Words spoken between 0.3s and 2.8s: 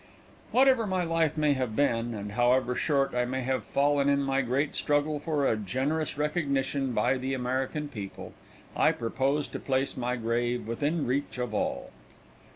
Whatever my life may have been, and however